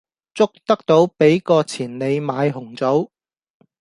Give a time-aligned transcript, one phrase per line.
[0.33, 3.11] 捉得到，俾個錢你買紅棗